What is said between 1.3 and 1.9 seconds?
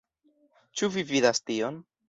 tion?